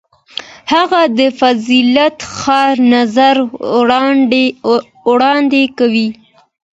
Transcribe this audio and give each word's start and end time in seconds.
هغه 0.73 1.01
د 1.17 1.19
فاضله 1.39 2.05
ښار 2.39 2.75
نظر 2.93 3.35
وړاندې 5.09 5.63
کوي. 5.77 6.07